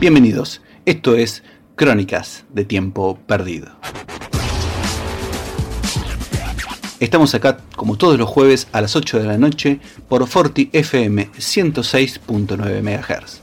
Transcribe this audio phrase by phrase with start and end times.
[0.00, 1.42] Bienvenidos, esto es
[1.76, 3.68] Crónicas de Tiempo Perdido.
[7.00, 11.30] Estamos acá como todos los jueves a las 8 de la noche por Forti FM
[11.32, 13.42] 106.9 MHz.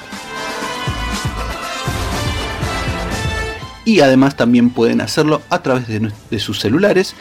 [3.84, 7.14] Y además también pueden hacerlo a través de, sus celulares,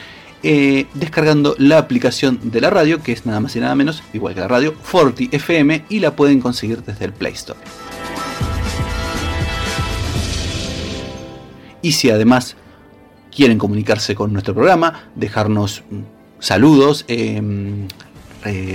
[0.43, 4.33] eh, descargando la aplicación de la radio, que es nada más y nada menos, igual
[4.33, 7.57] que la radio, Forti FM, y la pueden conseguir desde el Play Store.
[11.87, 12.57] Y si además
[13.33, 16.01] quieren comunicarse con nuestro programa, dejarnos mm,
[16.39, 17.87] saludos, em,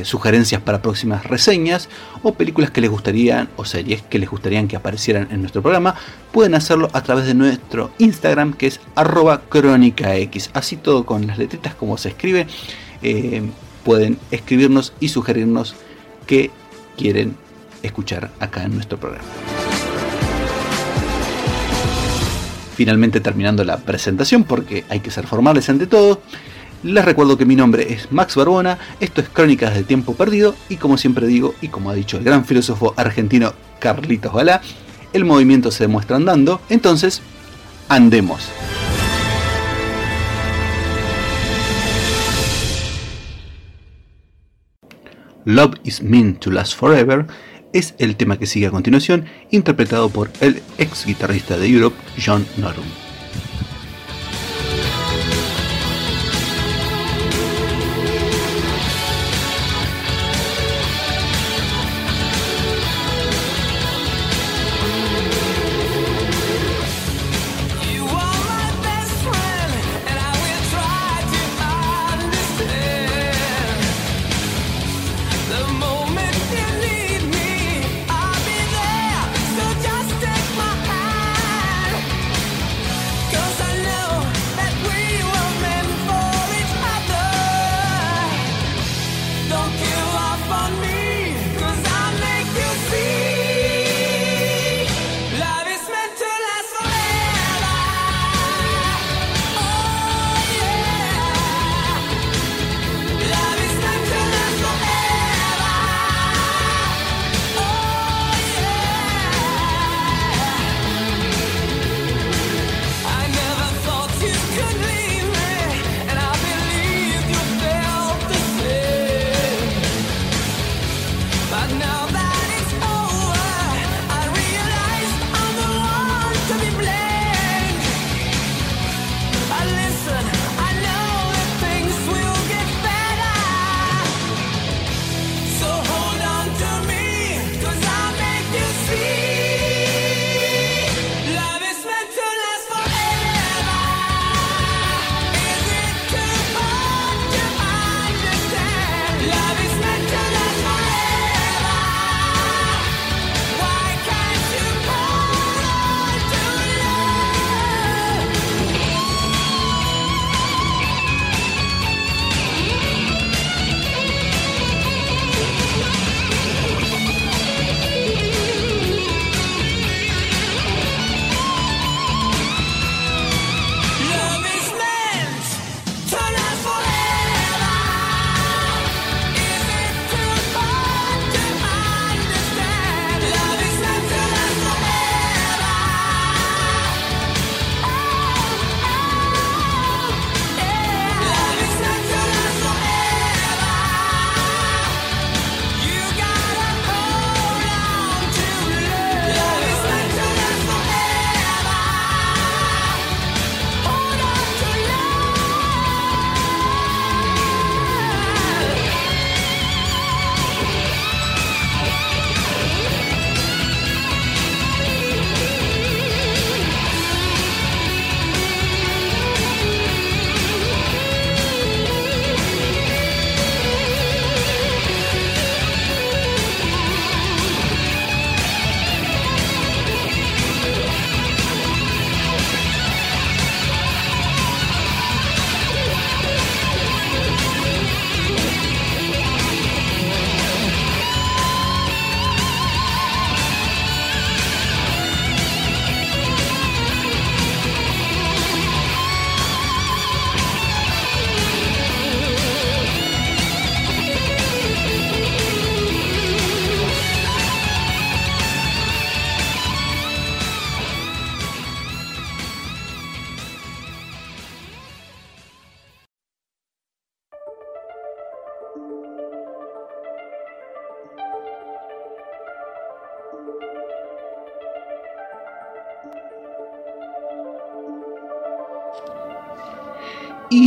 [0.02, 1.90] sugerencias para próximas reseñas
[2.22, 5.94] o películas que les gustarían o series que les gustarían que aparecieran en nuestro programa,
[6.32, 10.48] pueden hacerlo a través de nuestro Instagram que es arroba crónicax.
[10.54, 12.46] Así todo con las letritas como se escribe,
[13.02, 13.50] em,
[13.84, 15.74] pueden escribirnos y sugerirnos
[16.26, 16.50] qué
[16.96, 17.36] quieren
[17.82, 19.28] escuchar acá en nuestro programa.
[22.82, 26.20] Finalmente terminando la presentación porque hay que ser formales ante todo.
[26.82, 30.78] Les recuerdo que mi nombre es Max Barbona, esto es Crónicas del Tiempo Perdido y
[30.78, 34.62] como siempre digo y como ha dicho el gran filósofo argentino Carlitos Balá,
[35.12, 37.22] el movimiento se demuestra andando, entonces
[37.88, 38.48] andemos.
[45.44, 47.28] Love is meant to last forever
[47.72, 52.46] es el tema que sigue a continuación, interpretado por el ex guitarrista de Europe, John
[52.56, 53.01] Norum.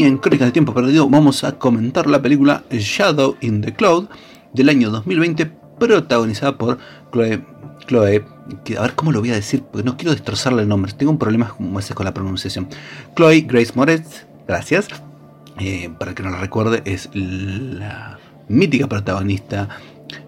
[0.06, 4.08] En Crónicas de Tiempo Perdido vamos a comentar la película Shadow in the Cloud
[4.54, 5.48] del año 2020,
[5.80, 6.78] protagonizada por
[7.12, 7.44] Chloe.
[7.88, 8.24] Chloe
[8.78, 10.94] a ver cómo lo voy a decir, porque no quiero destrozarle el nombre.
[10.94, 12.68] Tengo un problema como ese con la pronunciación.
[13.16, 14.90] Chloe Grace Moretz, gracias.
[15.60, 19.70] Eh, para que no la recuerde, es la mítica protagonista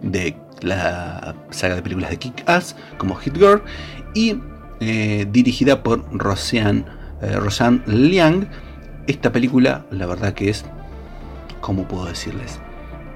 [0.02, 3.62] de la saga de películas de Kick-Ass como Hit Girl
[4.16, 4.38] y
[4.80, 6.84] eh, dirigida por Roseanne,
[7.22, 8.48] eh, Roseanne Liang.
[9.08, 10.66] Esta película, la verdad que es,
[11.62, 12.60] ¿cómo puedo decirles?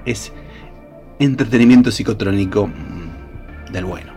[0.06, 0.32] Es
[1.18, 4.12] entretenimiento psicotrónico mm, del bueno.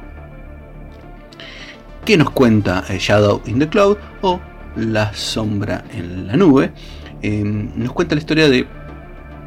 [2.06, 4.40] ¿Qué nos cuenta eh, Shadow in the Cloud o
[4.78, 6.72] La sombra en la nube?
[7.24, 8.68] nos cuenta la historia de,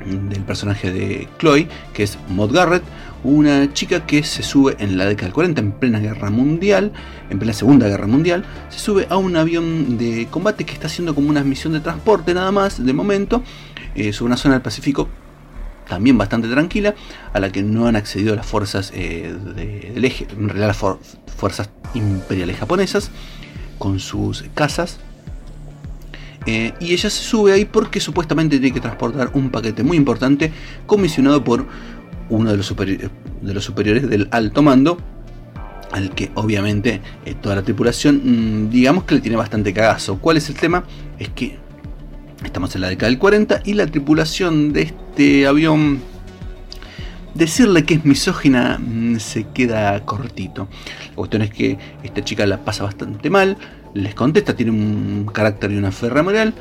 [0.05, 2.83] del personaje de Chloe, que es Maud Garrett,
[3.25, 6.93] una chica que se sube en la década del 40, en plena guerra mundial,
[7.31, 11.15] en plena segunda guerra mundial, se sube a un avión de combate que está haciendo
[11.15, 13.43] como una misión de transporte nada más, de momento,
[13.95, 15.09] eh, sobre una zona del Pacífico
[15.89, 16.95] también bastante tranquila,
[17.33, 19.35] a la que no han accedido las fuerzas eh,
[19.95, 20.99] del eje, en realidad las
[21.35, 23.11] fuerzas imperiales japonesas,
[23.79, 24.99] con sus casas.
[26.47, 30.53] Eh, y ella se sube ahí porque supuestamente tiene que transportar un paquete muy importante
[30.87, 31.67] comisionado por
[32.31, 32.67] uno de los,
[33.65, 34.99] superiores del alto mando,
[35.93, 40.19] al que obviamente eh, toda la tripulación, mm, digamos que le tiene bastante cagazo.
[40.19, 40.85] ¿Cuál es el tema?
[41.19, 41.59] Es que
[42.45, 46.01] estamos en la década del 40 y la tripulación de este avión,
[47.35, 50.69] decirle que es misógina mm, se queda cortito.
[51.11, 53.57] La cuestión es que esta chica la pasa bastante mal,
[53.95, 56.55] les contesta, tiene un carácter y una ferra moral,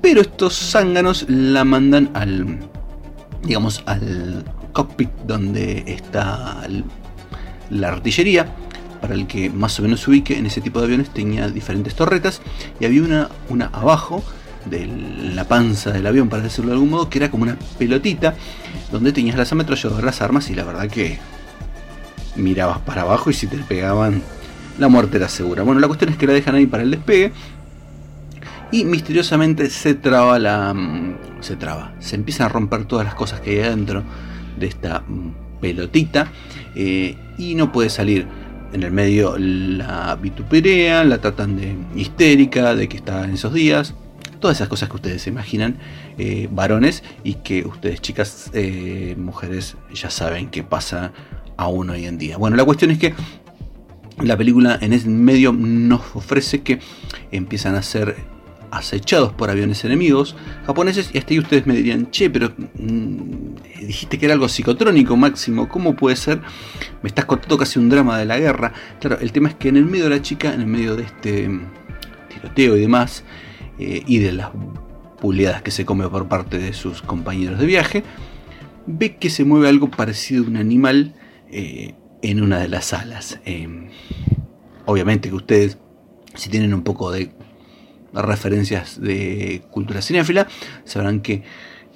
[0.00, 2.58] pero estos zánganos la mandan al,
[3.44, 4.44] digamos, al
[5.26, 6.66] donde está
[7.70, 8.46] la artillería.
[9.00, 11.94] Para el que más o menos se ubique, en ese tipo de aviones tenía diferentes
[11.94, 12.42] torretas
[12.78, 14.22] y había una, una abajo
[14.66, 14.86] de
[15.34, 18.34] la panza del avión, para decirlo de algún modo, que era como una pelotita
[18.92, 21.18] donde tenías las ametralladoras, las armas y la verdad que
[22.36, 24.22] mirabas para abajo y si te pegaban
[24.78, 25.62] la muerte era segura.
[25.62, 27.32] Bueno, la cuestión es que la dejan ahí para el despegue
[28.72, 30.72] y misteriosamente se traba la...
[30.74, 34.02] Mm, se traba, se empiezan a romper todas las cosas que hay adentro
[34.60, 35.02] de esta
[35.60, 36.30] pelotita
[36.74, 38.26] eh, y no puede salir.
[38.72, 43.94] En el medio la vituperean, la tratan de histérica, de que está en esos días.
[44.38, 45.76] Todas esas cosas que ustedes se imaginan,
[46.18, 51.12] eh, varones, y que ustedes, chicas, eh, mujeres, ya saben que pasa
[51.56, 52.36] aún hoy en día.
[52.36, 53.12] Bueno, la cuestión es que
[54.22, 56.78] la película en ese medio nos ofrece que
[57.32, 58.16] empiezan a ser
[58.70, 60.36] acechados por aviones enemigos
[60.66, 63.54] japoneses y hasta ahí ustedes me dirían, che, pero mm,
[63.86, 66.40] dijiste que era algo psicotrónico máximo, ¿cómo puede ser?
[67.02, 68.72] Me estás contando casi un drama de la guerra.
[69.00, 71.04] Claro, el tema es que en el medio de la chica, en el medio de
[71.04, 71.60] este mm,
[72.28, 73.24] tiroteo y demás,
[73.78, 74.50] eh, y de las
[75.20, 78.04] puleadas que se come por parte de sus compañeros de viaje,
[78.86, 81.14] ve que se mueve algo parecido a un animal
[81.50, 83.40] eh, en una de las salas.
[83.44, 83.88] Em,
[84.86, 85.78] obviamente que ustedes,
[86.34, 87.32] si tienen un poco de
[88.12, 90.46] referencias de cultura cinéfila,
[90.84, 91.42] sabrán que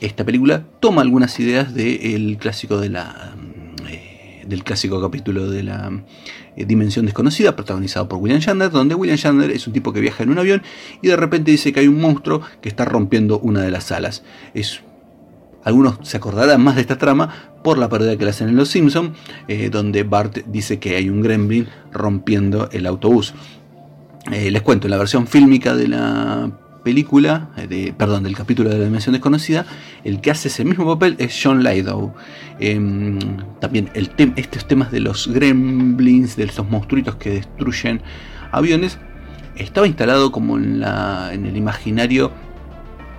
[0.01, 3.35] esta película toma algunas ideas del clásico de la
[3.89, 5.91] eh, del clásico capítulo de la
[6.57, 10.23] eh, Dimensión Desconocida, protagonizado por William Shatner, donde William Shatner es un tipo que viaja
[10.23, 10.63] en un avión
[11.03, 14.23] y de repente dice que hay un monstruo que está rompiendo una de las salas.
[14.53, 14.83] Es,
[15.65, 18.69] algunos se acordarán más de esta trama por la pérdida que le hacen en Los
[18.69, 19.15] Simpson,
[19.49, 23.35] eh, donde Bart dice que hay un gremlin rompiendo el autobús.
[24.33, 26.51] Eh, les cuento, en la versión fílmica de la
[26.83, 29.67] película, eh, perdón, del capítulo de la dimensión desconocida,
[30.05, 32.15] el que hace ese mismo papel es John Lithgow.
[32.61, 33.19] Em,
[33.61, 38.01] también el estos temas de los gremlins, de esos monstruitos que destruyen
[38.53, 38.99] aviones,
[39.57, 42.33] estaba instalado como en, el imaginario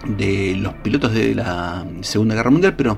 [0.07, 2.97] de los pilotos de la Segunda Guerra Mundial, pero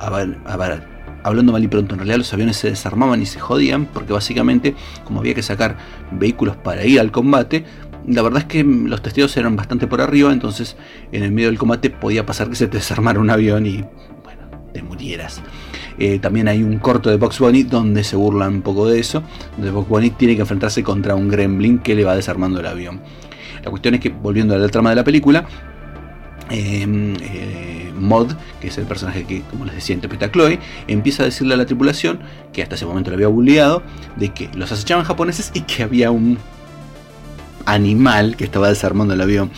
[0.00, 0.91] a ver,
[1.22, 4.74] hablando mal y pronto, en realidad los aviones se desarmaban y se jodían porque básicamente
[5.04, 5.76] como había que sacar
[6.10, 7.64] vehículos para ir al combate,
[8.06, 10.76] la verdad es que los testeos eran bastante por arriba, entonces
[11.12, 13.84] en el medio del combate podía pasar que se te desarmara un avión y
[14.24, 15.42] bueno, te murieras.
[15.98, 19.22] Eh, también hay un corto de Box Bunny donde se burlan un poco de eso,
[19.56, 23.00] donde Box Bunny tiene que enfrentarse contra un gremlin que le va desarmando el avión.
[23.62, 25.46] La cuestión es que, volviendo a la trama de la película,
[26.52, 31.54] eh, Mod, que es el personaje que, como les decía, interpreta Chloe, empieza a decirle
[31.54, 32.20] a la tripulación,
[32.52, 33.82] que hasta ese momento le había bulleado,
[34.16, 36.38] de que los acechaban japoneses y que había un
[37.64, 39.50] animal que estaba desarmando el avión.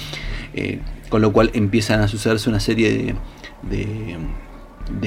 [0.54, 3.14] Eh, con lo cual empiezan a sucederse una serie
[3.62, 4.16] de,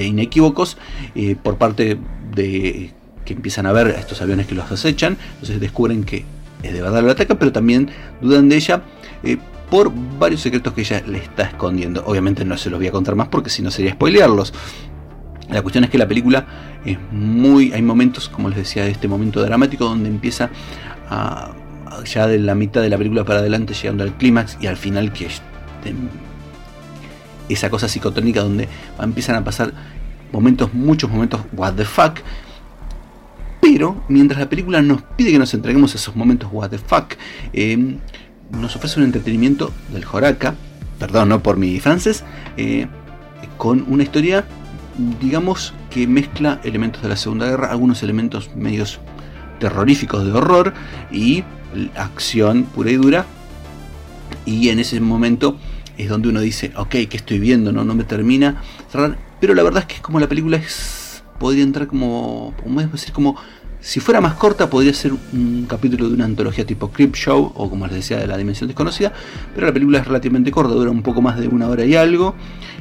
[0.02, 0.78] inequívocos
[1.14, 1.98] eh, por parte
[2.34, 2.92] de
[3.24, 6.24] que empiezan a ver estos aviones que los acechan, entonces descubren que
[6.62, 7.90] es de verdad el ataque, pero también
[8.22, 8.82] dudan de ella.
[9.70, 12.02] Por varios secretos que ella le está escondiendo.
[12.06, 14.54] Obviamente no se los voy a contar más porque si no sería spoilearlos.
[15.50, 16.46] La cuestión es que la película
[16.84, 17.72] es muy.
[17.72, 20.50] Hay momentos, como les decía, de este momento dramático donde empieza
[21.08, 21.52] a.
[22.04, 25.12] ya de la mitad de la película para adelante, llegando al clímax y al final,
[25.12, 25.42] que es
[27.48, 28.68] esa cosa psicotónica donde
[29.00, 29.72] empiezan a pasar
[30.32, 32.20] momentos, muchos momentos, what the fuck.
[33.60, 37.14] Pero mientras la película nos pide que nos entreguemos esos momentos, what the fuck,
[37.52, 37.98] em,
[38.50, 40.54] nos ofrece un entretenimiento del Joraca,
[40.98, 42.24] perdón, no por mi francés,
[42.56, 42.86] eh,
[43.56, 44.44] con una historia
[45.20, 48.98] digamos que mezcla elementos de la Segunda Guerra, algunos elementos medios
[49.60, 50.74] terroríficos de horror
[51.10, 51.44] y
[51.96, 53.26] acción pura y dura.
[54.44, 55.56] Y en ese momento
[55.96, 57.72] es donde uno dice, ok, ¿qué estoy viendo?
[57.72, 58.62] No, no me termina
[59.40, 63.12] Pero la verdad es que es como la película es, podría entrar como, como decir,
[63.12, 63.36] como
[63.88, 67.70] si fuera más corta, podría ser un capítulo de una antología tipo Crip Show o
[67.70, 69.14] como les decía, de la Dimensión Desconocida.
[69.54, 72.34] Pero la película es relativamente corta, dura un poco más de una hora y algo.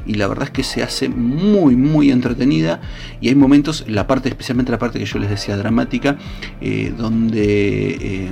[0.05, 2.81] Y la verdad es que se hace muy, muy entretenida.
[3.21, 6.17] Y hay momentos, la parte, especialmente la parte que yo les decía dramática,
[6.59, 8.31] eh, donde eh,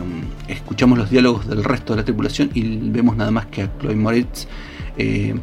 [0.50, 3.96] escuchamos los diálogos del resto de la tripulación y vemos nada más que a Chloe
[3.96, 4.48] Moritz.
[4.98, 5.34] Eh,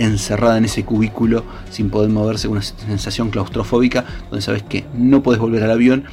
[0.00, 5.40] encerrada en ese cubículo sin poder moverse, una sensación claustrofóbica, donde sabes que no puedes
[5.40, 6.04] volver al avión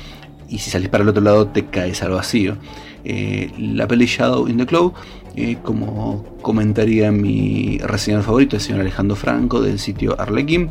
[0.50, 2.58] y si salís para el otro lado te caes al vacío.
[3.04, 4.94] Eh, la peli Shadow in the Cloud,
[5.36, 10.70] eh, como comentaría mi reseñador favorito, el señor Alejandro Franco del sitio Arlequín,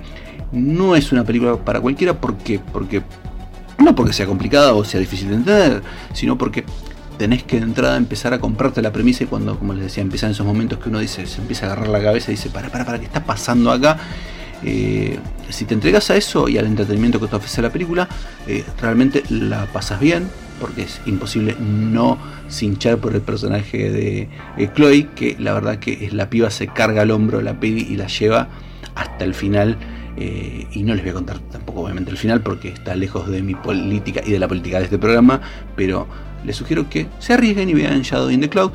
[0.52, 3.02] no es una película para cualquiera porque, porque
[3.78, 6.64] no porque sea complicada o sea difícil de entender, sino porque
[7.16, 10.30] tenés que de entrada empezar a comprarte la premisa y cuando, como les decía, empiezan
[10.30, 12.85] esos momentos que uno dice, se empieza a agarrar la cabeza y dice, para, para,
[12.85, 13.99] para, ¿qué está pasando acá?
[14.64, 15.18] Eh,
[15.50, 18.08] si te entregas a eso y al entretenimiento que te ofrece la película,
[18.46, 20.28] eh, realmente la pasas bien,
[20.60, 24.28] porque es imposible no cinchar por el personaje de
[24.75, 27.96] Chloe, que la verdad que es la piba se carga al hombro la peli y
[27.96, 28.48] la lleva
[28.94, 29.76] hasta el final.
[30.18, 33.42] Eh, y no les voy a contar tampoco obviamente el final porque está lejos de
[33.42, 35.42] mi política y de la política de este programa,
[35.76, 36.06] pero
[36.44, 38.72] les sugiero que se arriesguen y vean Shadow in the Cloud.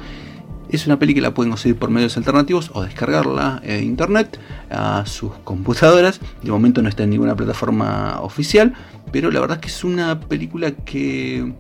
[0.71, 5.05] Es una peli que la pueden conseguir por medios alternativos o descargarla en internet a
[5.05, 6.21] sus computadoras.
[6.41, 8.73] De momento no está en ninguna plataforma oficial,
[9.11, 11.53] pero la verdad es que es una película que,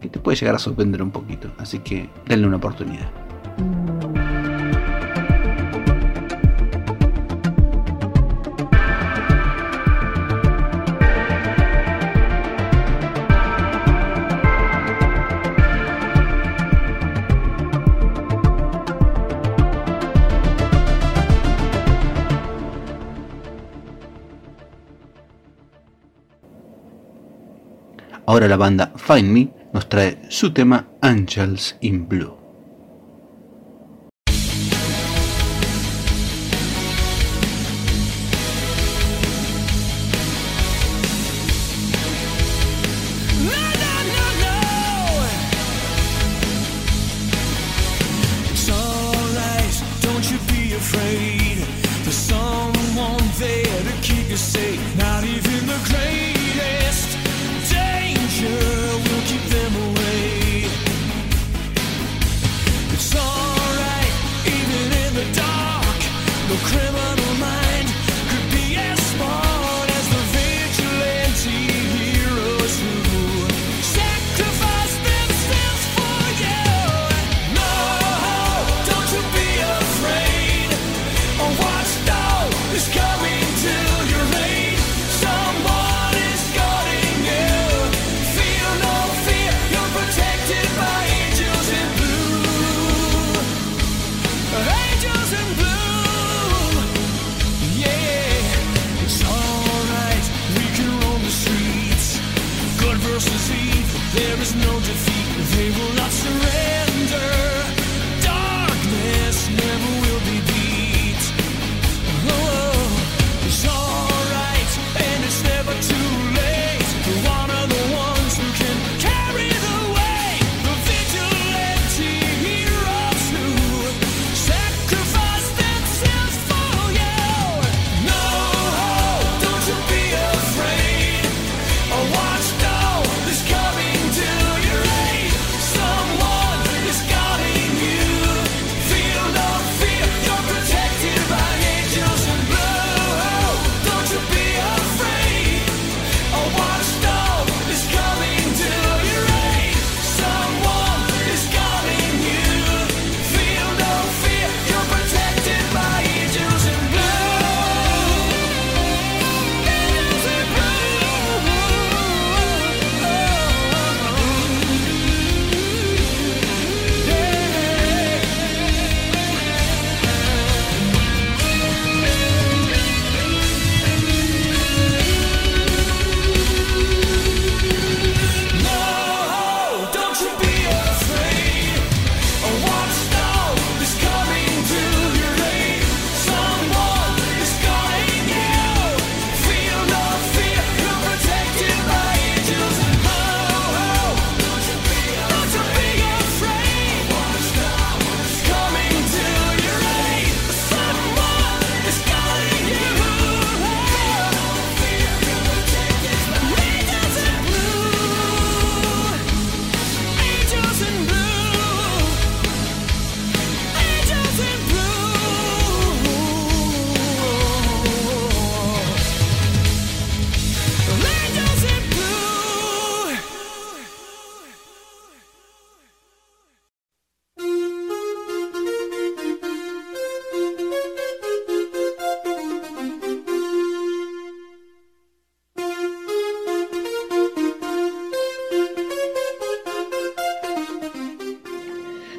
[0.00, 1.52] que te puede llegar a sorprender un poquito.
[1.58, 3.08] Así que denle una oportunidad.
[28.32, 32.41] Ahora la banda Find Me nos trae su tema Angels in Blue.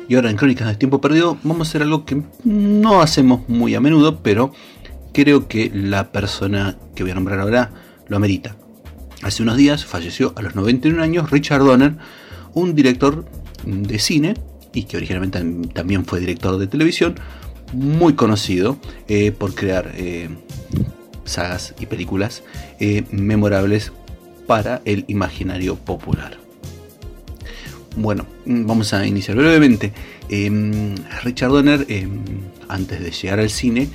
[0.07, 3.75] Y ahora en Crónicas de Tiempo Perdido vamos a hacer algo que no hacemos muy
[3.75, 4.51] a menudo, pero
[5.13, 7.71] creo que la persona que voy a nombrar ahora
[8.07, 8.55] lo amerita.
[9.21, 11.95] Hace unos días falleció a los 91 años Richard Donner,
[12.53, 13.25] un director
[13.65, 14.33] de cine
[14.73, 15.39] y que originalmente
[15.73, 17.15] también fue director de televisión,
[17.71, 20.29] muy conocido eh, por crear eh,
[21.23, 22.43] sagas y películas
[22.79, 23.93] eh, memorables
[24.47, 26.42] para el imaginario popular.
[27.95, 29.93] Bueno, vamos a iniciar brevemente.
[30.29, 32.19] Em, Richard Donner, em,
[32.67, 33.87] antes de llegar al cine,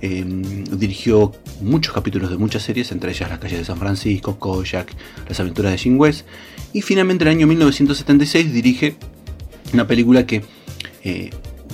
[0.00, 4.92] em, dirigió muchos capítulos de muchas series, entre ellas Las calles de San Francisco, Kojak,
[5.28, 6.26] Las aventuras de Jim West,
[6.72, 8.96] y finalmente en el año 1976 dirige
[9.72, 10.42] una película que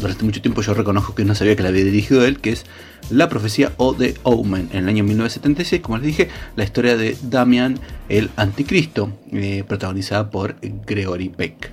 [0.01, 2.65] durante mucho tiempo yo reconozco que no sabía que la había dirigido él, que es
[3.11, 7.17] La profecía o The Omen, en el año 1976, como les dije, la historia de
[7.23, 11.73] Damian el Anticristo, eh, protagonizada por Gregory Peck.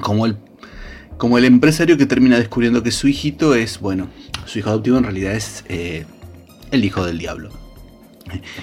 [0.00, 0.36] Como el,
[1.16, 4.08] como el empresario que termina descubriendo que su hijito es, bueno,
[4.46, 6.04] su hijo adoptivo en realidad es eh,
[6.70, 7.50] el hijo del diablo.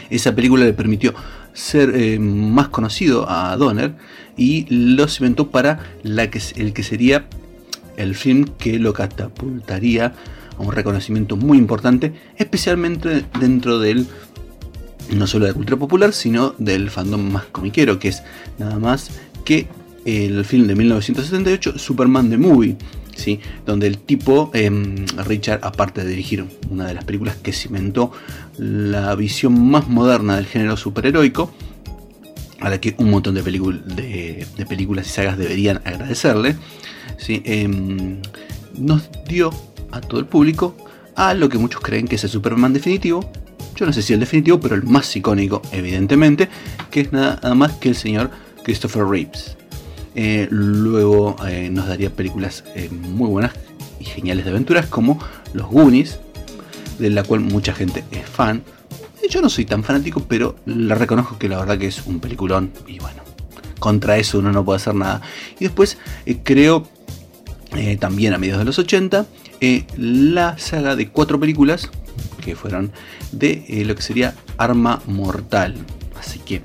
[0.10, 1.14] Esa película le permitió
[1.54, 3.94] ser eh, más conocido a Donner
[4.38, 7.28] y lo cimentó para la que, el que sería
[8.00, 10.14] el film que lo catapultaría
[10.58, 14.08] a un reconocimiento muy importante, especialmente dentro del
[15.16, 18.24] no solo de la cultura popular, sino del fandom más comiquero, que es
[18.58, 19.12] nada más
[19.44, 19.68] que
[20.06, 22.78] el film de 1978, Superman the Movie,
[23.16, 23.40] ¿sí?
[23.66, 28.12] donde el tipo, em, Richard, aparte de dirigir una de las películas que cimentó
[28.58, 31.52] la visión más moderna del género superheroico,
[32.60, 36.56] a la que un montón de, de películas y sagas deberían agradecerle,
[37.28, 38.22] Em,
[38.78, 39.52] nos dio
[39.92, 40.76] a todo el público
[41.16, 43.30] a lo que muchos creen que es el Superman definitivo.
[43.76, 46.50] Yo no sé si el definitivo, pero el más icónico, evidentemente,
[46.90, 48.30] que es nada más que el señor
[48.64, 49.58] Christopher Reeves.
[50.16, 53.54] Eh, luego eh, nos daría películas eh, muy buenas
[54.00, 55.20] y geniales de aventuras como
[55.54, 56.20] Los Goonies,
[56.98, 58.64] de la cual mucha gente es fan.
[59.30, 62.72] Yo no soy tan fanático, pero la reconozco que la verdad que es un peliculón
[62.88, 63.22] y bueno,
[63.80, 65.22] contra eso uno no puede hacer nada.
[65.60, 65.98] Y después
[66.44, 66.88] creo
[67.76, 69.28] eh, también a mediados de los 80,
[69.62, 71.90] eh, la saga de cuatro películas
[72.44, 72.92] que fueron
[73.32, 75.76] de eh, lo que sería Arma Mortal.
[76.20, 76.62] Así que,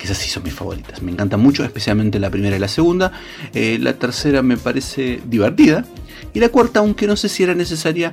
[0.00, 1.00] esas sí son mis favoritas.
[1.00, 3.10] Me encantan mucho, especialmente la primera y la segunda.
[3.54, 5.86] la tercera me parece divertida.
[6.34, 8.12] Y la cuarta, aunque no sé si era necesaria,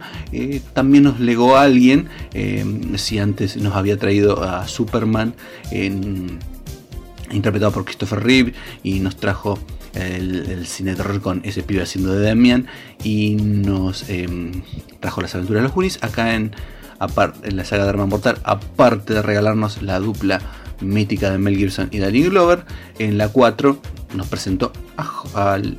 [0.73, 2.07] también nos legó a alguien,
[2.95, 5.33] si antes nos había traído a Superman
[7.31, 8.53] interpretado por Christopher Reeve
[8.83, 9.59] y nos trajo
[9.93, 12.67] el, cine terror con ese pibe haciendo de Damian
[13.03, 14.63] y nos em,
[14.99, 16.03] trajo las aventuras de los Goonies.
[16.03, 16.55] Acá en,
[17.43, 20.41] en la saga de Arma Mortal, aparte de regalarnos la dupla
[20.81, 22.65] mítica de Mel Gibson y Danny Glover,
[22.99, 23.79] en la 4
[24.15, 24.71] nos presentó
[25.33, 25.77] al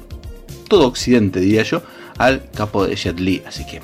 [0.68, 1.82] todo occidente, diría yo,
[2.18, 3.42] al capo de Jet Li.
[3.46, 3.80] Así que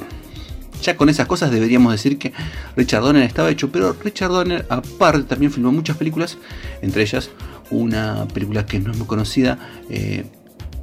[0.82, 2.32] ya con esas cosas deberíamos decir que
[2.76, 6.38] Richard Donner estaba hecho, pero Richard Donner aparte también filmó muchas películas,
[6.82, 7.30] entre ellas
[7.70, 9.59] una película que no es muy conocida
[9.90, 10.24] eh,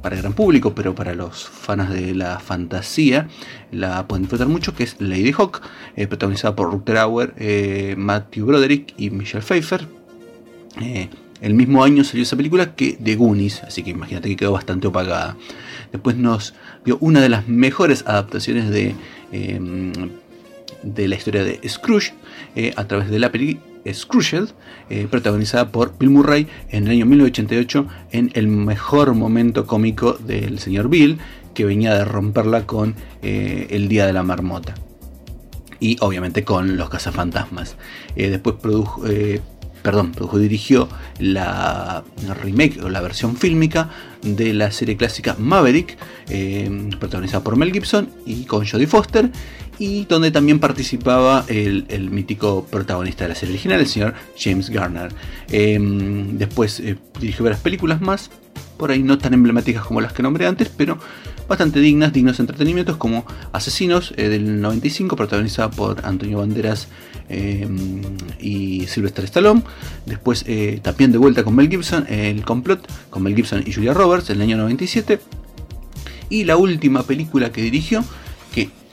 [0.02, 3.28] para el gran público, pero para los fans de la fantasía
[3.72, 5.60] la pueden disfrutar mucho, que es Lady Hawk,
[5.96, 9.86] eh, protagonizada por Rutger Hauer, eh, Matthew Broderick y Michelle Pfeiffer.
[11.40, 14.86] el mismo año salió esa película que The Goonies, así que imagínate que quedó bastante
[14.86, 15.36] opacada.
[15.92, 18.94] Después nos vio una de las mejores adaptaciones de,
[20.82, 22.14] de la historia de Scrooge
[22.76, 24.46] a través de la película Scrooge,
[24.90, 30.58] eh, protagonizada por Bill Murray en el año 1988 en el mejor momento cómico del
[30.58, 31.18] señor Bill,
[31.54, 34.74] que venía de romperla con eh, El Día de la Marmota.
[35.78, 37.76] Y obviamente con Los Cazafantasmas.
[38.16, 39.02] Eh, después produjo,
[39.82, 42.02] perdón, produjo, dirigió la
[42.42, 43.90] remake o la versión fílmica
[44.22, 45.98] de la serie clásica Maverick,
[46.98, 49.30] protagonizada por Mel Gibson y con Jodie Foster
[49.78, 55.12] y donde también participaba el, mítico protagonista de la serie original, el señor James Garner.
[55.50, 58.30] Em, después eh, dirigió varias películas más,
[58.76, 60.98] por ahí no tan emblemáticas como las que nombré antes, pero
[61.48, 66.88] bastante dignas, dignos entretenimientos, como Asesinos eh, del 95, protagonizada por Antonio Banderas
[67.28, 68.00] em,
[68.40, 69.62] y Sylvester Stallone.
[70.06, 73.94] Después eh, también de vuelta con Mel Gibson, El Complot, con Mel Gibson y Julia
[73.94, 75.20] Roberts en el año 97.
[76.28, 78.04] Y la última película que dirigió,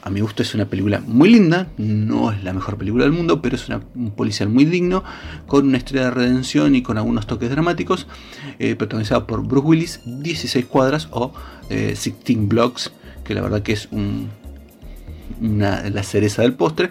[0.04, 3.40] a mi gusto es una película muy linda, no es la mejor película del mundo,
[3.40, 5.02] pero es un policial muy digno,
[5.46, 8.06] con una historia de redención y con algunos toques dramáticos,
[8.58, 11.32] eh, protagonizada por Bruce Willis, 16 cuadras o
[11.70, 12.92] 16 eh, blocks,
[13.24, 13.88] que la verdad que es
[15.40, 16.90] una, la cereza del postre,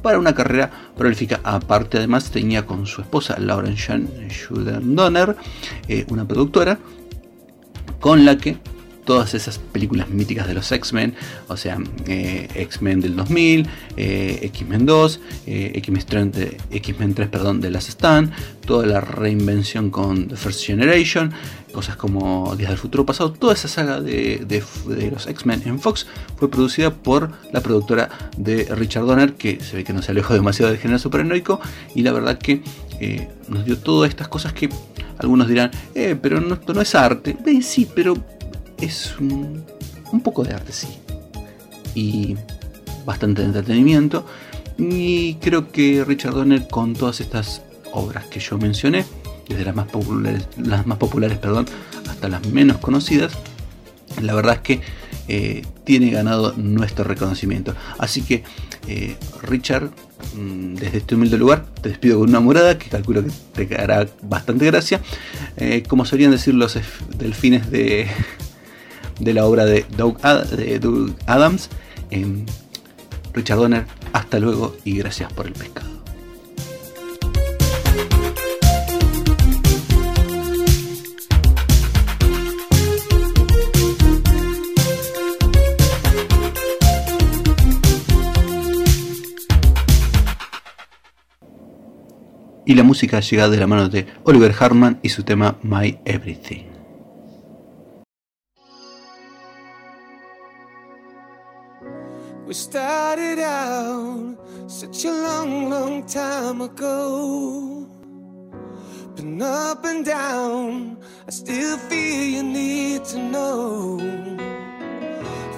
[0.00, 1.40] para una carrera prolífica.
[1.44, 3.76] Aparte, además, tenía con su esposa Lauren
[4.94, 5.36] Donner,
[5.86, 6.78] eh, una productora,
[8.00, 8.56] con la que
[9.08, 11.14] todas esas películas míticas de los X-Men,
[11.48, 13.66] o sea, eh, X-Men del 2000,
[13.96, 18.30] eh, X-Men 2, eh, X-Men 3, perdón, de las Stan,
[18.66, 21.32] toda la reinvención con The First Generation,
[21.72, 24.62] cosas como Días del Futuro Pasado, toda esa saga de,
[25.10, 29.84] los X-Men en Fox fue producida por la productora de Richard Donner, que se ve
[29.84, 31.62] que no se alejó demasiado del género superheroico,
[31.94, 32.62] y la verdad que
[33.48, 34.68] nos dio todas estas cosas que
[35.18, 37.36] algunos dirán, eh, pero no, esto no es arte.
[37.62, 38.14] sí, pero
[38.80, 39.64] es un,
[40.22, 40.88] poco de arte, sí.
[41.94, 42.36] Y
[43.04, 44.24] bastante entretenimiento.
[44.76, 47.62] Y creo que Richard Donner con todas estas
[47.92, 49.04] obras que yo mencioné,
[49.48, 51.66] desde las más populares, las más populares perdón,
[52.08, 53.32] hasta las menos conocidas,
[54.22, 54.80] la verdad es que
[55.26, 57.74] eh, tiene ganado nuestro reconocimiento.
[57.98, 58.44] Así que
[58.86, 59.90] eh, Richard,
[60.34, 64.06] mm, desde este humilde lugar, te despido con una morada que calculo que te hará
[64.22, 65.00] bastante gracia.
[65.56, 66.78] Eh, como solían decir los
[67.18, 68.06] delfines de,
[69.18, 71.70] de la obra de Doug, Adams,
[73.32, 75.98] Richard Donner, hasta luego y gracias por el pescado.
[92.68, 96.77] y la música llega de la mano de Oliver Hartman y su tema My Everything.
[102.48, 107.86] We started out such a long, long time ago.
[109.16, 113.98] Been up and down, I still feel you need to know.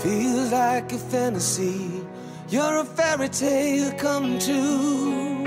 [0.00, 2.02] Feels like a fantasy,
[2.48, 5.46] you're a fairy tale come true.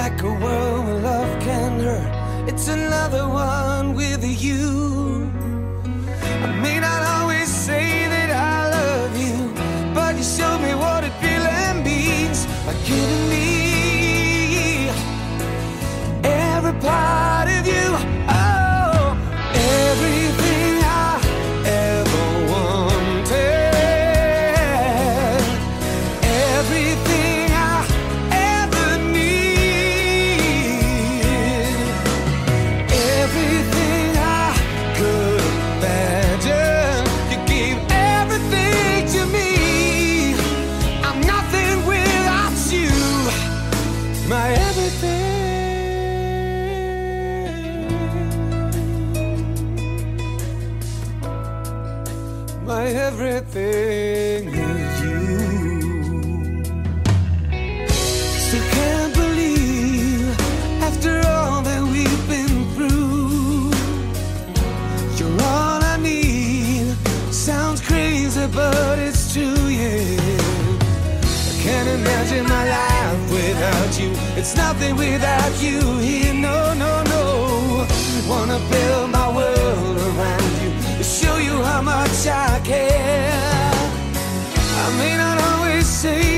[0.00, 5.30] Like a world where love can hurt, it's another one with you.
[6.42, 8.05] I may not always say
[10.16, 14.88] you show me what it really means by giving me
[16.24, 18.15] every part of you.
[52.68, 56.64] Everything is you.
[57.88, 60.28] Still can't believe
[60.82, 63.70] after all that we've been through,
[65.16, 66.94] you're all I need.
[67.32, 70.18] Sounds crazy, but it's true, yeah.
[71.22, 74.10] I can't imagine my life without you.
[74.36, 77.86] It's nothing without you here, no, no, no.
[78.28, 80.05] Wanna build my world
[81.76, 83.72] how much I care.
[84.82, 86.35] I may not always say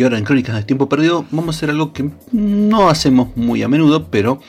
[0.00, 3.62] Y ahora en Crónicas de Tiempo Perdido vamos a hacer algo que no hacemos muy
[3.62, 4.40] a menudo, pero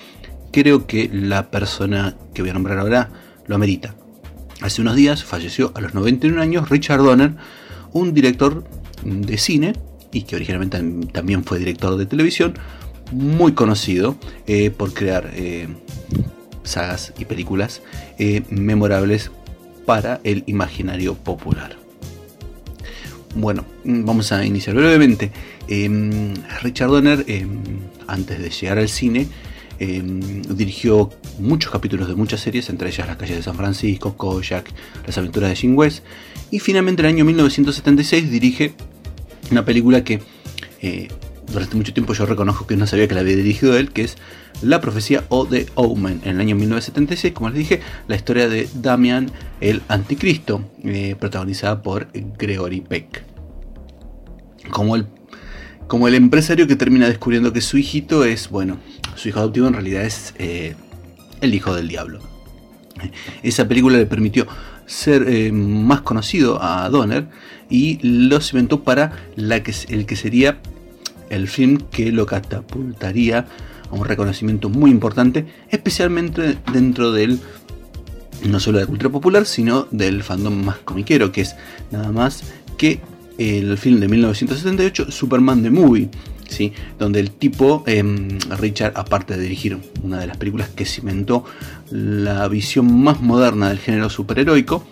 [0.49, 3.09] creo que la persona que voy a nombrar ahora
[3.47, 3.93] lo amerita.
[4.61, 7.35] Hace unos días falleció a los 91 años Richard Donner,
[7.91, 8.63] un director
[9.03, 9.73] de cine
[10.13, 12.53] y que originalmente también fue director de televisión,
[13.11, 14.15] muy conocido
[14.47, 15.67] eh, por crear eh,
[16.63, 17.81] sagas y películas
[18.17, 19.31] eh, memorables
[19.85, 21.80] para el imaginario popular.
[23.35, 25.31] Bueno, vamos a iniciar brevemente.
[25.67, 27.59] Em, Richard Donner, em,
[28.07, 29.27] antes de llegar al cine,
[29.79, 34.69] em, dirigió muchos capítulos de muchas series, entre ellas Las calles de San Francisco, Kojak,
[35.05, 36.03] Las aventuras de Jim West,
[36.51, 38.73] y finalmente en el año 1976 dirige
[39.49, 40.19] una película que
[40.81, 41.07] eh,
[41.51, 44.17] durante mucho tiempo yo reconozco que no sabía que la había dirigido él, que es
[44.61, 48.69] La profecía o The Omen, en el año 1976, como les dije, la historia de
[48.75, 53.23] Damian el Anticristo, eh, protagonizada por Gregory Peck.
[54.69, 55.07] Como el,
[55.87, 58.77] como el empresario que termina descubriendo que su hijito es, bueno,
[59.15, 60.75] su hijo adoptivo en realidad es eh,
[61.41, 62.19] el hijo del diablo.
[63.41, 64.47] Esa película le permitió
[64.85, 67.27] ser eh, más conocido a Donner
[67.69, 70.59] y lo inventó para el que sería
[71.29, 73.47] el film que lo catapultaría
[73.91, 77.39] a un reconocimiento muy importante, especialmente dentro del
[78.47, 81.55] no solo de la cultura popular, sino del fandom más comiquero, que es
[81.91, 82.43] nada más
[82.77, 82.99] que
[83.37, 86.09] el film de 1978, Superman the Movie,
[86.47, 86.73] ¿sí?
[86.97, 91.45] donde el tipo, em, Richard, aparte de dirigir una de las películas que cimentó
[91.91, 94.83] la visión más moderna del género superheroico,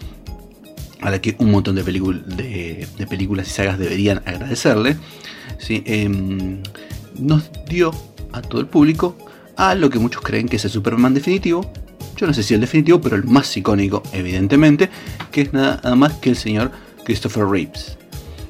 [1.01, 4.97] a la que un montón de, películas y sagas deberían agradecerle,
[5.67, 6.61] Em,
[7.19, 7.91] nos dio
[8.31, 9.15] a todo el público
[9.59, 11.69] a lo que muchos creen que es el Superman definitivo.
[12.15, 14.89] Yo no sé si el definitivo, pero el más icónico, evidentemente,
[15.31, 16.71] que es nada más que el señor
[17.03, 17.97] Christopher Reeves.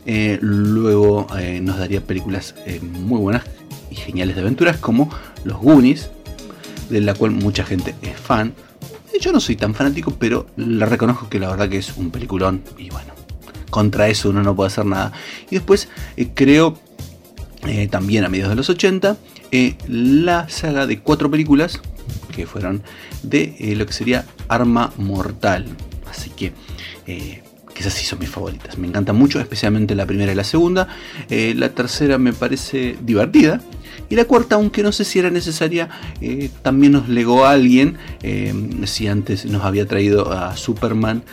[0.06, 3.44] Eh, luego eh, nos daría películas eh, muy buenas
[3.90, 5.10] y geniales de aventuras como
[5.44, 6.12] Los Goonies,
[6.90, 8.54] de la cual mucha gente es fan.
[9.20, 12.64] Yo no soy tan fanático, pero le reconozco que la verdad que es un peliculón
[12.78, 13.14] y bueno,
[13.72, 15.12] contra eso uno no puede hacer nada.
[15.50, 15.90] Y después
[16.36, 16.78] creo
[17.90, 19.18] también a mediados de los 80,
[19.52, 21.80] eh, la saga de cuatro películas
[22.36, 22.84] que fueron
[23.24, 25.66] de eh, lo que sería Arma Mortal.
[26.10, 26.54] Así que,
[27.76, 28.78] esas sí son mis favoritas.
[28.78, 30.88] Me encantan mucho, especialmente la primera y la segunda.
[31.30, 33.62] la tercera me parece divertida.
[34.10, 35.88] Y la cuarta, aunque no sé si era necesaria,
[36.62, 37.98] también nos legó a alguien,
[38.84, 41.24] si antes nos había traído a Superman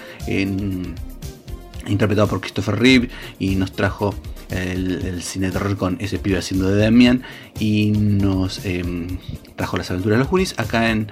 [1.89, 4.15] interpretado por Christopher Reeve y nos trajo
[4.51, 7.23] el, cine terror con ese pibe haciendo de Damian
[7.59, 9.19] y nos em,
[9.57, 10.59] trajo las aventuras de los Goonies.
[10.59, 11.09] Acá en,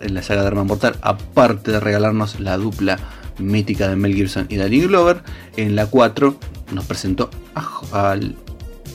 [0.00, 2.98] en la saga de Arma Mortal, aparte de regalarnos la dupla
[3.38, 5.22] mítica de Mel Gibson y Danny Glover,
[5.56, 6.38] en la 4
[6.72, 7.30] nos presentó
[7.92, 8.36] al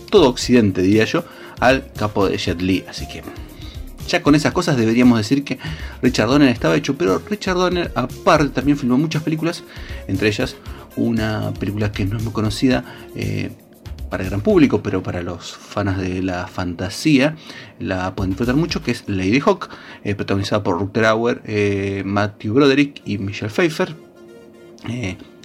[0.10, 1.24] todo occidente, diría yo,
[1.60, 2.84] al capo de Jet Li.
[2.88, 3.24] Así que
[4.08, 5.60] ya con esas cosas deberíamos decir que
[6.02, 9.64] Richard Donner estaba hecho, pero Richard Donner aparte también filmó muchas películas,
[10.08, 10.56] entre ellas
[10.96, 12.84] una película que no es muy conocida
[13.16, 13.52] eh,
[14.10, 17.36] para el gran público, pero para los fans de la fantasía
[17.80, 19.70] la pueden disfrutar mucho, que es Lady Hawk,
[20.04, 23.96] eh, protagonizada por Rutger Hauer, eh, Matthew Broderick y Michelle Pfeiffer.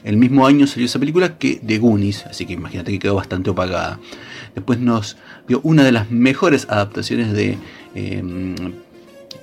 [0.05, 3.51] el mismo año salió esa película que The Goonies, así que imagínate que quedó bastante
[3.51, 3.99] opacada.
[4.55, 7.59] Después nos dio una de las mejores adaptaciones de,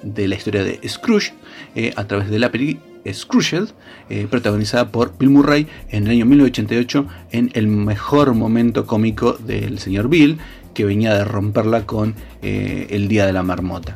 [0.03, 1.33] de la historia de Scrooge
[1.95, 3.65] a través de la película Scrooge,
[4.09, 9.79] eh, protagonizada por Bill Murray en el año 1988 en el mejor momento cómico del
[9.79, 10.37] señor Bill,
[10.73, 13.93] que venía de romperla con eh, El Día de la Marmota.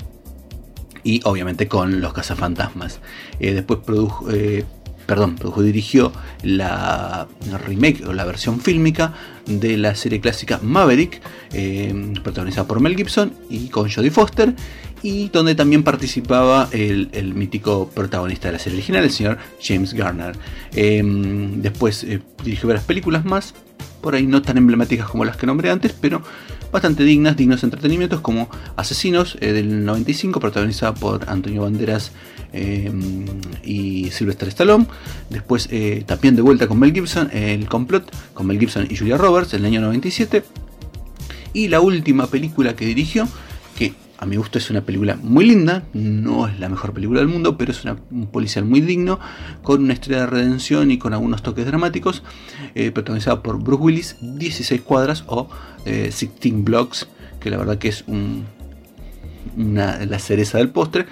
[1.04, 3.00] Y obviamente con Los Cazafantasmas.
[3.40, 4.28] Eh, después produjo,
[5.06, 6.12] perdón, produjo, dirigió
[6.44, 7.28] la
[7.66, 9.14] remake o la versión fílmica
[9.46, 11.22] de la serie clásica Maverick,
[12.22, 14.54] protagonizada por Mel Gibson y con Jodie Foster
[15.04, 20.36] y donde también participaba el, mítico protagonista de la serie original, el señor James Garner.
[20.74, 23.54] Em, después eh, dirigió varias películas más,
[24.02, 26.22] por ahí no tan emblemáticas como las que nombré antes, pero
[26.72, 32.12] bastante dignas, dignos entretenimientos como Asesinos eh, del 95, protagonizada por Antonio Banderas
[32.54, 33.26] em,
[33.64, 34.86] y Sylvester Stallone.
[35.30, 39.18] Después eh, también de vuelta con Mel Gibson, El Complot, con Mel Gibson y Julia
[39.18, 40.44] Roberts en el año 97.
[41.54, 43.28] Y la última película que dirigió,
[43.80, 47.30] que a mi gusto es una película muy linda, no es la mejor película del
[47.30, 49.18] mundo, pero es un policial muy digno,
[49.64, 52.22] con una historia de redención y con algunos toques dramáticos,
[52.76, 55.48] eh, protagonizada por Bruce Willis, 16 cuadras o
[55.86, 57.08] 16 eh, blocks,
[57.40, 58.04] que la verdad que es
[59.56, 61.06] una, la cereza del postre,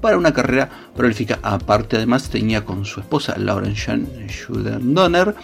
[0.00, 1.40] para una carrera prolífica.
[1.42, 5.34] Aparte, además, tenía con su esposa Lauren Shuden Donner,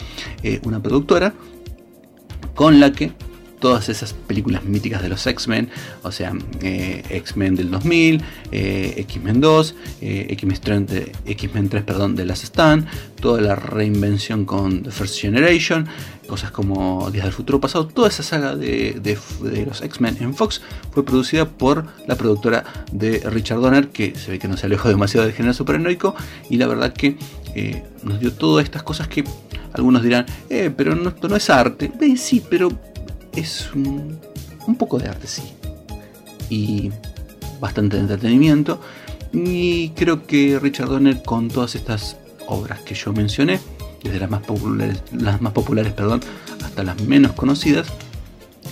[0.44, 1.34] eh, una productora,
[2.54, 3.10] con la que
[3.62, 5.70] todas esas películas míticas de los X-Men,
[6.02, 8.20] o sea, eh, X-Men del 2000,
[8.50, 12.84] eh, X-Men 2, eh, X-Men 3, perdón, de las Stan,
[13.20, 15.86] toda la reinvención con The First Generation,
[16.26, 19.00] cosas como Días del Futuro Pasado, toda esa saga de,
[19.64, 24.38] los X-Men en Fox fue producida por la productora de Richard Donner, que se ve
[24.40, 26.16] que no se alejó demasiado del género superheroico,
[26.50, 27.16] y la verdad que
[28.02, 29.22] nos dio todas estas cosas que
[29.72, 30.26] algunos dirán,
[30.76, 31.92] pero no, esto no es arte.
[32.16, 32.70] sí, pero
[33.34, 34.18] es un,
[34.78, 35.42] poco de arte, sí.
[36.48, 36.90] Y
[37.60, 38.80] bastante entretenimiento.
[39.32, 42.16] Y creo que Richard Donner con todas estas
[42.46, 43.60] obras que yo mencioné,
[44.02, 46.20] desde las más populares, las más populares perdón,
[46.62, 47.86] hasta las menos conocidas,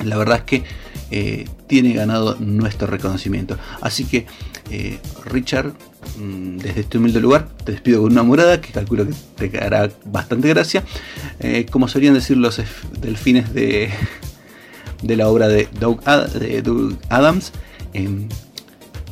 [0.05, 0.65] la verdad es que
[1.11, 3.59] eh, tiene ganado nuestro reconocimiento.
[3.81, 4.27] Así que,
[4.71, 5.73] eh, Richard,
[6.19, 9.91] mm, desde este humilde lugar, te despido con una morada que calculo que te hará
[10.07, 10.85] bastante gracia.
[11.41, 12.61] Eh, como solían decir los
[13.01, 13.91] delfines de,
[15.03, 16.01] de la obra de Doug,
[17.09, 17.53] Adams.
[17.93, 18.29] en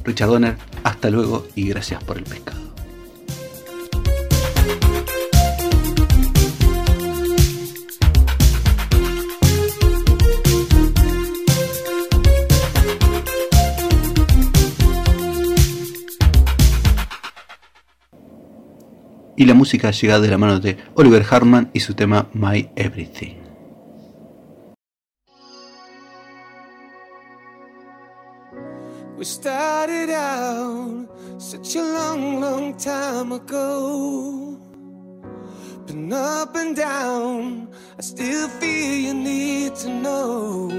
[0.04, 2.68] Richard Donner, hasta luego y gracias por el pescado.
[19.36, 23.37] Y la música llega de la mano de Oliver Hartman y su tema My Everything.
[29.18, 31.08] We started out
[31.38, 34.56] such a long, long time ago.
[35.86, 37.66] Been up and down,
[37.98, 40.70] I still feel you need to know.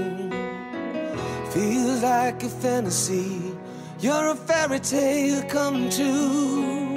[1.50, 3.52] Feels like a fantasy,
[3.98, 6.96] you're a fairy tale come true.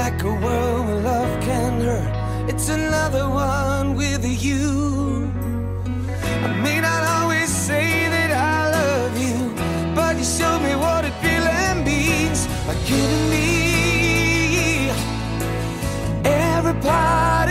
[0.00, 4.95] Like a world where love can hurt, it's another one with you.
[10.26, 12.46] Showed me what it really means.
[12.66, 14.90] By giving me.
[16.24, 17.48] Every part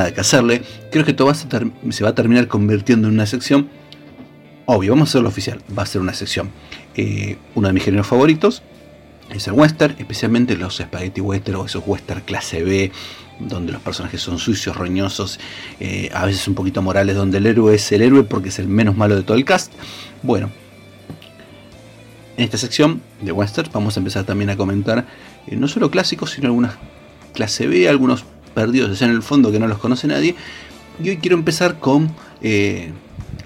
[0.00, 0.62] nada que hacerle.
[0.90, 3.68] Creo que todo se va a terminar convirtiendo en una sección.
[4.66, 6.50] Obvio, vamos a hacerlo oficial, va a ser una sección.
[6.96, 8.62] Eh, uno de mis géneros favoritos
[9.30, 12.92] es el western, especialmente los spaghetti western o esos western clase B,
[13.40, 15.38] donde los personajes son sucios, roñosos,
[15.80, 18.68] eh, a veces un poquito morales, donde el héroe es el héroe porque es el
[18.68, 19.72] menos malo de todo el cast.
[20.22, 20.50] Bueno,
[22.36, 25.06] en esta sección de western vamos a empezar también a comentar
[25.46, 26.74] eh, no solo clásicos, sino algunas
[27.32, 28.24] clase B, algunos
[28.54, 30.34] perdidos en el fondo que no los conoce nadie.
[31.02, 32.92] Y hoy quiero empezar con eh,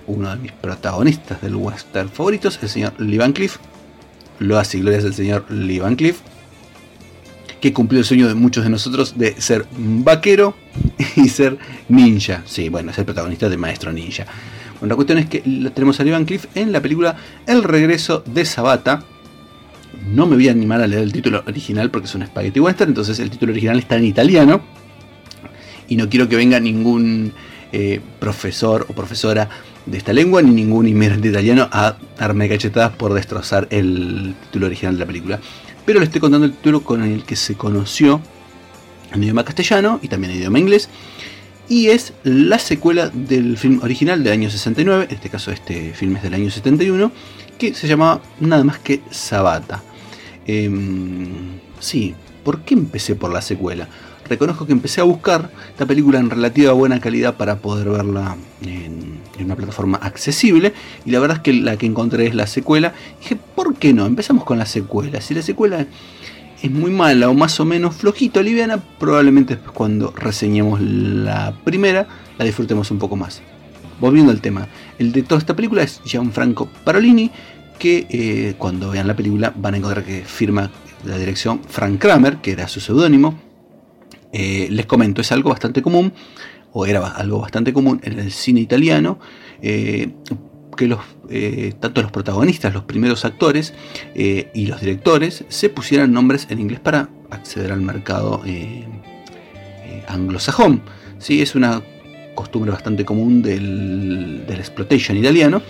[0.06, 3.58] uno de mis protagonistas del western favoritos, el señor Lee Van Cleef.
[4.38, 6.18] Lo hace glorias del señor Lee Van Cleef,
[7.60, 10.54] que cumplió el sueño de muchos de nosotros de ser vaquero
[11.16, 12.42] y ser ninja.
[12.46, 14.26] Sí, bueno, es el protagonista de Maestro Ninja.
[14.80, 15.40] Bueno, la cuestión es que
[15.72, 19.04] tenemos a Lee Van Cleef en la película El regreso de Sabata,
[20.06, 22.90] no me voy a animar a leer el título original porque es un spaghetti western,
[22.90, 24.62] entonces el título original está en italiano.
[25.88, 27.32] Y no quiero que venga ningún
[27.72, 29.48] eh, profesor o profesora
[29.86, 34.94] de esta lengua, ni ningún inmigrante italiano a darme cachetadas por destrozar el título original
[34.94, 35.40] de la película.
[35.84, 38.20] Pero le estoy contando el título con el que se conoció
[39.12, 40.88] en idioma castellano y también en idioma inglés.
[41.68, 46.16] Y es la secuela del film original del año 69, en este caso este film
[46.16, 47.10] es del año 71,
[47.58, 49.82] que se llamaba nada más que Sabata.
[50.46, 52.14] Em, sí,
[52.44, 53.88] ¿por qué empecé por la secuela?
[54.28, 59.22] Reconozco que empecé a buscar esta película en relativa buena calidad para poder verla en,
[59.44, 60.72] una plataforma accesible
[61.04, 62.94] y la verdad es que la que encontré es la secuela.
[63.20, 64.06] dije, ¿por qué no?
[64.06, 65.20] Empezamos con la secuela.
[65.20, 65.86] Si la secuela
[66.62, 72.06] es muy mala o más o menos flojito, liviana, probablemente cuando reseñemos la primera
[72.38, 73.42] la disfrutemos un poco más.
[74.00, 74.68] Volviendo al tema,
[74.98, 77.30] el de toda esta película es Gianfranco Parolini,
[77.78, 80.70] que eh, cuando vean la película van a encontrar que firma
[81.04, 83.38] la dirección Frank Kramer, que era su seudónimo.
[84.34, 86.12] Eh, les comento, es algo bastante común,
[86.72, 89.18] o era algo bastante común en el cine italiano,
[89.62, 90.10] eh,
[90.76, 90.98] que los,
[91.78, 93.72] tanto los protagonistas, los primeros actores
[94.12, 98.42] y los directores se pusieran nombres en inglés para acceder al mercado
[100.08, 100.82] anglosajón.
[101.18, 101.42] ¿sí?
[101.42, 101.80] Es una
[102.34, 105.62] costumbre bastante común del, del exploitation italiano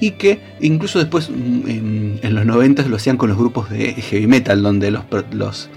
[0.00, 4.26] y que incluso después mm, en, los 90 lo hacían con los grupos de heavy
[4.26, 5.68] metal, donde los,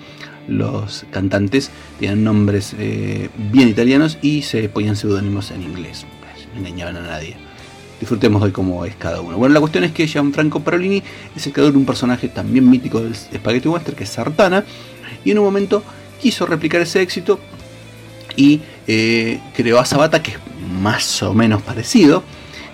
[0.49, 6.05] los cantantes tenían nombres eh, bien italianos y se ponían seudónimos en inglés.
[6.53, 7.35] No engañaban a nadie.
[7.99, 9.37] Disfrutemos hoy cómo es cada uno.
[9.37, 11.03] Bueno, la cuestión es que Gianfranco Parolini
[11.35, 14.63] es el creador de un personaje también mítico del Spaghetti Western, que es Sartana,
[15.23, 15.83] y en un momento
[16.21, 17.39] quiso replicar ese éxito
[18.35, 20.37] y eh, creó a Sabata, que es
[20.81, 22.23] más o menos parecido,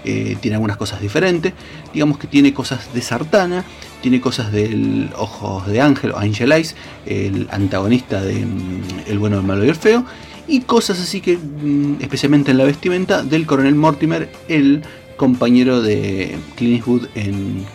[0.06, 1.54] eh, tiene algunas cosas diferentes.
[1.92, 3.66] Digamos que tiene cosas de Sartana,
[4.02, 6.76] tiene cosas del Ojos de Ángel o Angel Eyes,
[7.08, 10.06] el antagonista de mm, El bueno, el malo y el feo,
[10.48, 14.84] y cosas así que, mm, especialmente en la vestimenta, del coronel Mortimer, el
[15.18, 17.66] compañero de Clint Eastwood en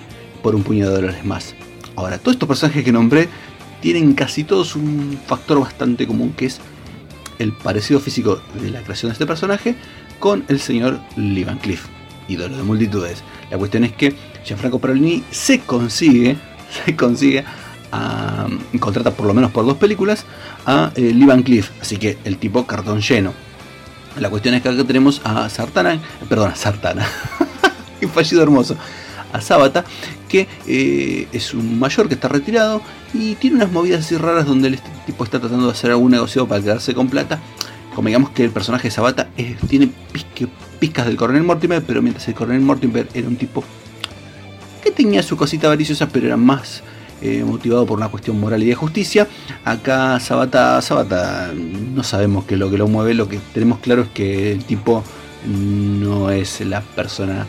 [0.40, 1.54] Por un puñado de dólares más.
[1.96, 3.28] Ahora, todos estos personajes que nombré
[3.80, 6.60] tienen casi todos un factor bastante común, que es
[7.40, 9.74] el parecido físico de la creación de este personaje
[10.20, 11.99] con el señor Lee Van Cleef
[12.30, 13.22] ídolo de multitudes.
[13.50, 14.14] La cuestión es que
[14.44, 16.36] Gianfranco Parolini se consigue,
[16.84, 17.44] se consigue,
[17.92, 18.46] a,
[18.78, 20.24] contrata por lo menos por dos películas
[20.66, 23.32] a eh, Cleef, así que el tipo cartón lleno.
[24.18, 27.06] La cuestión es que acá tenemos a Sartana, perdón, a Sartana,
[28.02, 28.76] un fallido hermoso,
[29.32, 29.84] a Sabata,
[30.28, 32.82] que eh, es un mayor que está retirado
[33.14, 36.10] y tiene unas movidas así raras donde el este tipo está tratando de hacer algún
[36.10, 37.40] negocio para quedarse con plata.
[37.94, 39.28] Como digamos que el personaje de Sabata
[39.68, 40.48] tiene pique
[40.80, 43.62] pizcas del coronel Mortimer, pero mientras el coronel Mortimer era un tipo
[44.82, 46.82] que tenía su cosita avariciosa, pero era más
[47.22, 49.28] eh, motivado por una cuestión moral y de justicia.
[49.64, 54.02] Acá Sabata, Sabata, no sabemos qué es lo que lo mueve, lo que tenemos claro
[54.02, 55.04] es que el tipo
[55.46, 57.46] no es la persona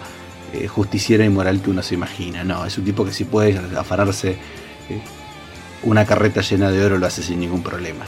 [0.53, 3.57] eh, justiciera y moral que uno se imagina, no, es un tipo que si puede
[3.77, 4.31] afanarse
[4.89, 5.01] eh,
[5.83, 8.05] una carreta llena de oro lo hace sin ningún problema.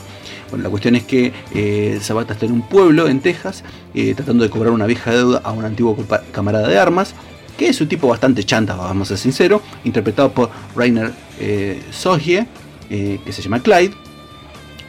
[0.58, 4.72] La cuestión es que eh, está en un pueblo en Texas eh, tratando de cobrar
[4.72, 5.98] una vieja deuda a un antiguo
[6.32, 7.14] camarada de armas,
[7.58, 12.48] que es un tipo bastante chanta, vamos a ser sinceros, interpretado por Rainer eh, Sohie,
[12.90, 13.96] que se llama Clyde.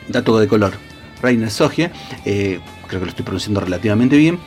[0.08, 0.74] Dato de color,
[1.22, 1.90] Rainer Sohie,
[2.22, 4.38] creo que lo estoy pronunciando relativamente bien.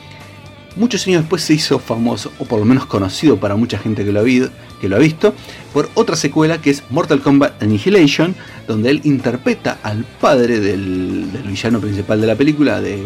[0.78, 4.12] Muchos años después se hizo famoso, o por lo menos conocido para mucha gente que
[4.12, 5.34] lo ha, visto,
[5.72, 8.36] por otra secuela que es Mortal Kombat Annihilation,
[8.68, 13.02] donde él interpreta al padre del, villano principal de la película, de,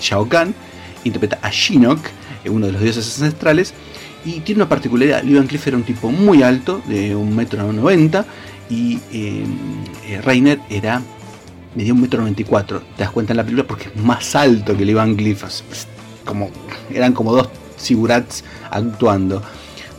[0.00, 0.54] Shao Kahn,
[1.02, 1.98] interpreta a Shinnok,
[2.46, 3.74] uno de los dioses ancestrales,
[4.24, 7.72] y tiene una particularidad, Lee Van Cleef era un tipo muy alto, de un metro
[7.72, 8.26] noventa,
[8.70, 9.44] y eh,
[10.06, 11.02] eh, Reiner era
[11.74, 12.80] medía un metro 94.
[12.96, 15.42] Te das cuenta en la película porque es más alto que el Ivan Cliff.
[16.24, 16.50] Como,
[16.90, 19.42] eran como dos sigurats actuando.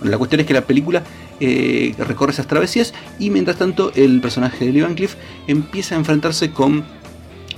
[0.04, 1.04] la cuestión es que la película
[1.40, 5.16] eh, recorre esas travesías y mientras tanto el personaje de Ivan Cliff
[5.48, 6.86] empieza a enfrentarse con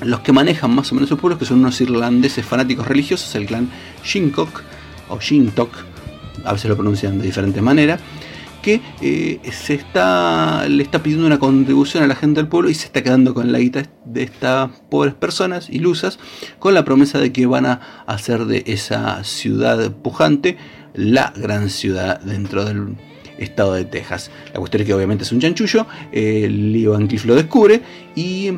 [0.02, 3.46] los que manejan más o menos su pueblo, que son unos irlandeses fanáticos religiosos, el
[3.46, 3.70] clan
[4.04, 4.62] Shintok
[5.10, 5.70] o Shintok,
[6.44, 8.00] a veces lo pronuncian de diferente manera,
[8.68, 12.74] que eh, se está, le está pidiendo una contribución a la gente del pueblo y
[12.74, 16.20] se está quedando con la guita de estas pobres personas ilusas,
[16.60, 20.58] con la promesa de que van a hacer de esa ciudad pujante
[20.94, 22.98] la gran ciudad dentro del
[23.38, 24.32] estado de Texas.
[24.54, 27.82] La cuestión es que obviamente es un chanchullo, el Leo Van Cliff lo descubre
[28.16, 28.52] y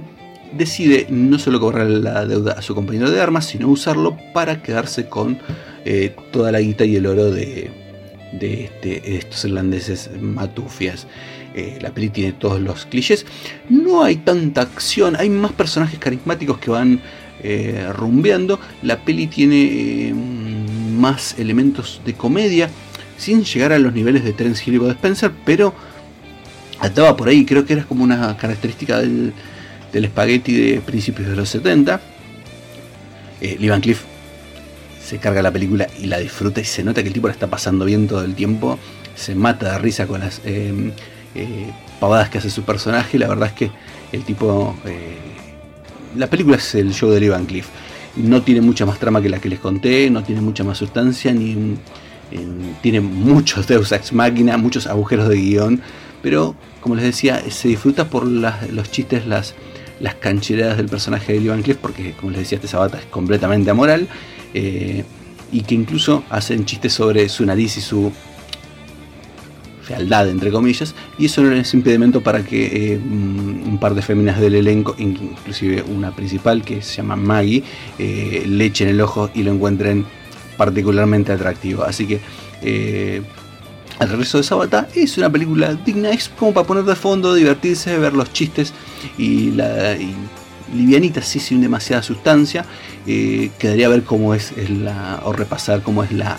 [0.54, 5.08] decide no solo cobrar la deuda a su compañero de armas, sino usarlo para quedarse
[5.08, 5.38] con
[5.86, 7.89] eh, toda la guita y el oro de,
[8.34, 11.08] este, estos irlandeses matufias.
[11.56, 13.26] Eh, la peli tiene todos los clichés.
[13.70, 17.02] No hay tanta acción, hay más personajes carismáticos que van
[17.44, 18.60] eh, rumbeando.
[18.82, 22.70] La peli tiene más elementos de comedia,
[23.18, 25.74] sin llegar a los niveles de Terence Hill y Bob Spencer, pero
[26.84, 27.46] estaba por ahí.
[27.46, 29.34] Creo que era como una característica del
[29.92, 32.00] del espagueti de principios de los 70.
[33.42, 34.04] Eh, Lee Van Cliff
[35.10, 37.48] se carga la película y la disfruta y se nota que el tipo la está
[37.48, 38.78] pasando bien todo el tiempo.
[39.16, 40.94] Se mata de risa con las eh,
[41.34, 43.18] eh, pavadas que hace su personaje.
[43.18, 43.72] La verdad es que
[44.12, 44.76] el tipo...
[44.86, 45.18] Eh,
[46.16, 47.70] la película es el show de Lee Van Cliff.
[48.18, 51.34] No tiene mucha más trama que la que les conté, no tiene mucha más sustancia,
[51.34, 51.76] ni
[52.84, 55.82] tiene muchos Deus Ex Máquina, muchos agujeros de guion,
[56.22, 59.56] pero como les decía, se disfruta por los chistes, las,
[60.00, 63.72] las cancheradas del personaje de Lee Cliff, porque como les decía, este Sabata es completamente
[63.72, 64.08] amoral,
[64.54, 65.04] eh,
[65.52, 68.12] y que incluso hacen chistes sobre su nariz y su
[69.84, 74.40] fealdad, entre comillas, y eso no es impedimento para que eh, un par de féminas
[74.40, 77.64] del elenco, inclusive una principal que se llama Maggie,
[77.98, 80.06] eh, le echen el ojo y lo encuentren
[80.58, 81.84] particularmente atractivo.
[81.84, 82.20] Así que
[82.62, 87.98] el regreso de Sabata es una película digna, es como para poner de fondo, divertirse,
[87.98, 88.74] ver los chistes
[89.18, 89.98] y la
[90.74, 92.66] livianita, sí, sin demasiada sustancia.
[93.08, 96.38] Eh, quedaría ver cómo es, la, o repasar cómo es la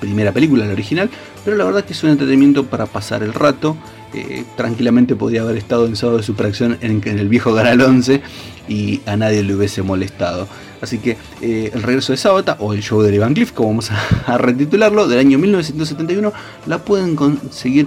[0.00, 1.10] primera película, la original,
[1.44, 3.76] pero la verdad que es un entretenimiento para pasar el rato.
[4.14, 8.22] Eh, tranquilamente podría haber estado en sábado de superacción en, en el viejo Canal 11
[8.66, 10.48] y a nadie le hubiese molestado.
[10.80, 13.90] Así que eh, el regreso de Sabata o el show de Van Cliff, como vamos
[14.26, 16.32] a, retitularlo, del año 1971,
[16.66, 17.86] la pueden conseguir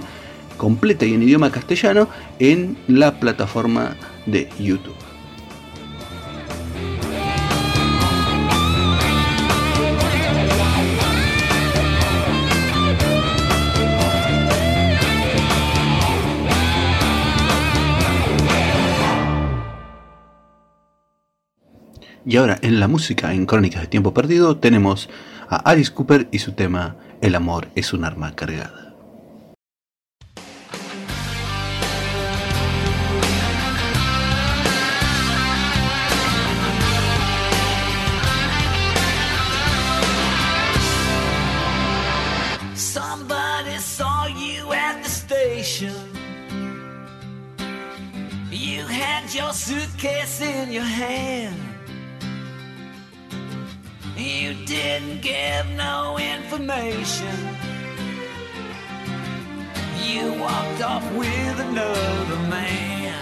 [0.56, 2.08] completa y en idioma castellano
[2.38, 4.94] en la plataforma de YouTube.
[22.24, 25.10] Y ahora en la música, en Crónicas de Tiempo Perdido, tenemos
[25.48, 28.82] a Alice Cooper y su tema El amor es un arma cargada.
[49.32, 51.71] Your suitcase in your hand.
[54.22, 57.36] You didn't give no information.
[60.06, 63.18] You walked off with another man.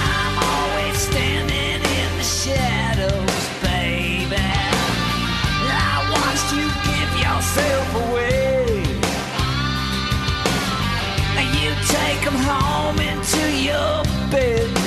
[0.00, 4.36] I'm always standing in the shadows, baby.
[5.68, 8.82] I watched you give yourself away.
[11.60, 14.79] You take home into your bedroom.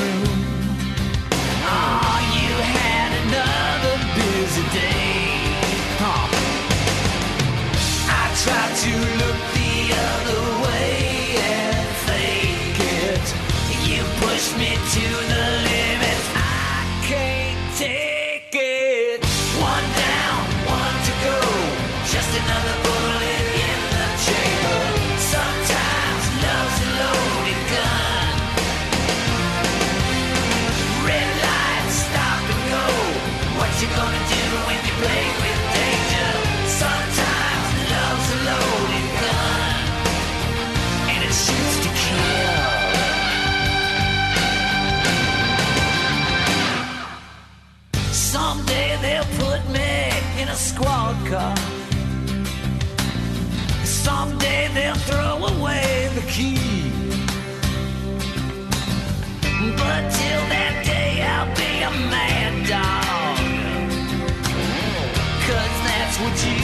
[56.27, 56.57] key.
[59.77, 63.37] But till that day, I'll be a mad dog.
[65.47, 66.62] Cause that's what you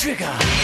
[0.00, 0.59] trigger.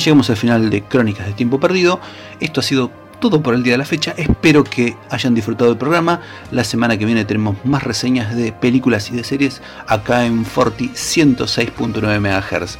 [0.00, 2.00] Llegamos al final de Crónicas de Tiempo Perdido.
[2.40, 2.90] Esto ha sido
[3.20, 4.14] todo por el día de la fecha.
[4.16, 6.22] Espero que hayan disfrutado del programa.
[6.50, 10.88] La semana que viene tenemos más reseñas de películas y de series acá en Forti
[10.88, 12.78] 106.9 MHz.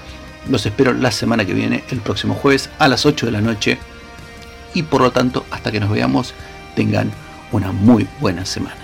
[0.49, 3.79] Los espero la semana que viene, el próximo jueves a las 8 de la noche.
[4.73, 6.33] Y por lo tanto, hasta que nos veamos,
[6.75, 7.11] tengan
[7.53, 8.80] una muy buena semana.